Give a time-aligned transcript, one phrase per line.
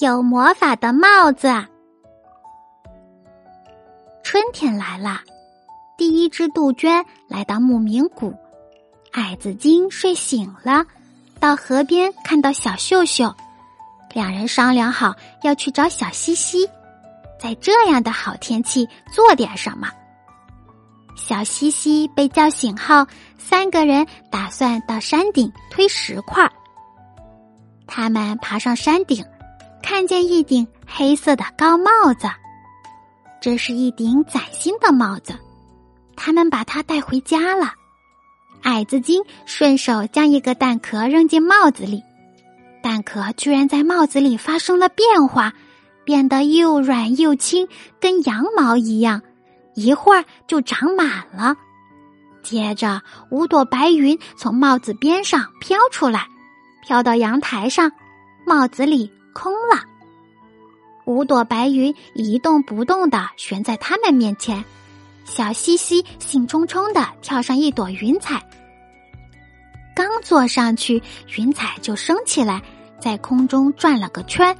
[0.00, 1.48] 有魔法的帽子。
[4.24, 5.20] 春天来了，
[5.98, 8.34] 第一只杜鹃来到牧民谷，
[9.12, 10.86] 矮子精睡醒了，
[11.38, 13.34] 到河边看到小秀秀，
[14.14, 16.66] 两人商量好要去找小西西，
[17.38, 19.90] 在这样的好天气做点什么。
[21.14, 26.50] 小西西被叫醒后，三个人打算到山顶推石块。
[27.86, 29.22] 他们爬上山顶，
[29.82, 32.28] 看见一顶黑色的高帽子，
[33.40, 35.34] 这是一顶崭新的帽子。
[36.16, 37.72] 他们把它带回家了。
[38.62, 42.02] 矮子精顺手将一个蛋壳扔进帽子里，
[42.82, 45.54] 蛋壳居然在帽子里发生了变化，
[46.04, 47.66] 变得又软又轻，
[47.98, 49.22] 跟羊毛一样。
[49.74, 51.56] 一会儿就长满了。
[52.42, 56.26] 接着，五朵白云从帽子边上飘出来。
[56.82, 57.92] 飘到阳台上，
[58.44, 59.82] 帽子里空了。
[61.06, 64.64] 五朵白云一动不动的悬在他们面前。
[65.24, 68.44] 小西西兴冲冲的跳上一朵云彩，
[69.94, 71.00] 刚坐上去，
[71.36, 72.60] 云彩就升起来，
[72.98, 74.56] 在空中转了个圈。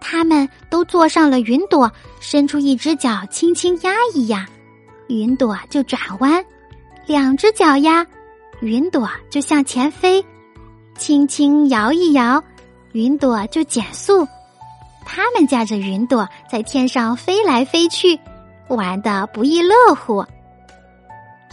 [0.00, 4.46] 他们都坐上了云朵，伸出一只脚，轻轻压一压，
[5.08, 6.40] 云朵就转弯；
[7.06, 8.06] 两只脚压，
[8.60, 10.24] 云朵就向前飞。
[10.96, 12.42] 轻轻摇一摇，
[12.92, 14.26] 云朵就减速。
[15.04, 18.18] 他们驾着云朵在天上飞来飞去，
[18.68, 20.24] 玩的不亦乐乎。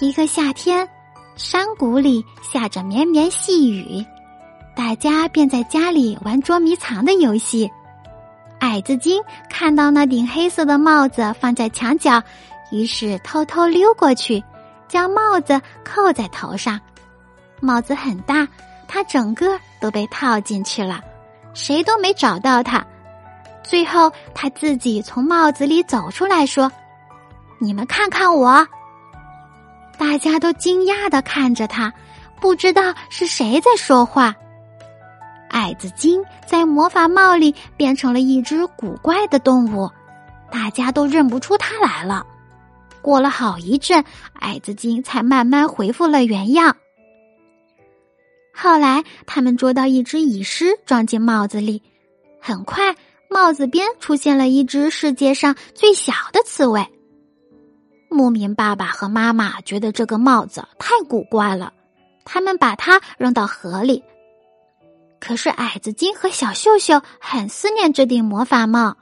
[0.00, 0.88] 一个夏天，
[1.36, 4.04] 山谷里下着绵绵细雨，
[4.74, 7.70] 大家便在家里玩捉迷藏的游戏。
[8.60, 12.22] 矮子精看到那顶黑色的帽子放在墙角，
[12.70, 14.42] 于是偷偷溜过去，
[14.88, 16.80] 将帽子扣在头上。
[17.60, 18.46] 帽子很大。
[18.86, 21.00] 他整个都被套进去了，
[21.54, 22.84] 谁都没找到他。
[23.62, 26.70] 最后，他自己从帽子里走出来说
[27.58, 28.66] ：“你们看看我。”
[29.96, 31.90] 大家都惊讶的看着他，
[32.40, 34.34] 不知道是谁在说话。
[35.50, 39.88] 矮子精在魔法帽里变成了一只古怪的动物，
[40.50, 42.26] 大家都认不出他来了。
[43.00, 44.04] 过了好一阵，
[44.40, 46.76] 矮子精才慢慢恢复了原样。
[48.54, 51.82] 后来，他们捉到一只蚁狮，装进帽子里。
[52.40, 52.94] 很快，
[53.28, 56.86] 帽子边出现了一只世界上最小的刺猬。
[58.08, 61.72] 牧民爸爸和妈妈觉得这个帽子太古怪了，
[62.24, 64.04] 他们把它扔到河里。
[65.18, 68.96] 可是，矮子精和小秀秀很思念这顶魔法帽，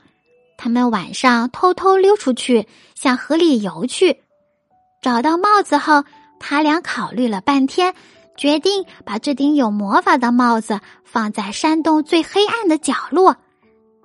[0.56, 4.22] 他们晚上偷偷溜出去，向河里游去。
[5.02, 6.04] 找到帽子后，
[6.40, 7.94] 他俩考虑了半天。
[8.36, 13.36] 决定把这顶有魔法的帽子放在山洞最黑暗的角落，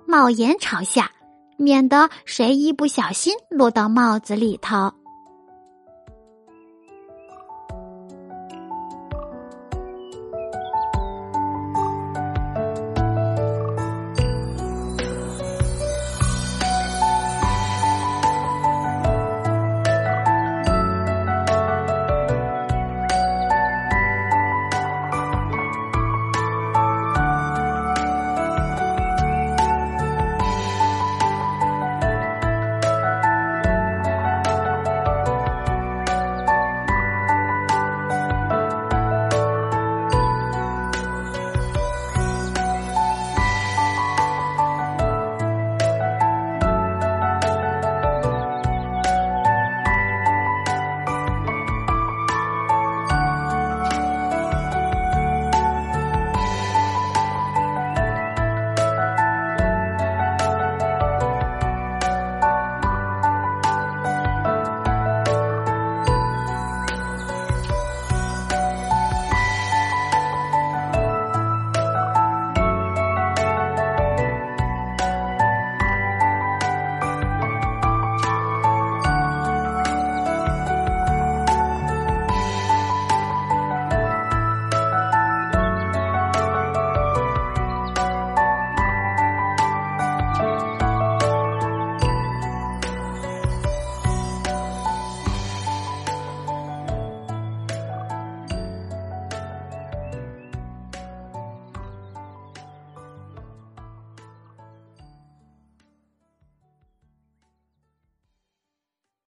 [0.06, 1.10] 帽檐朝下，
[1.56, 4.92] 免得谁一不小心落到帽子里头。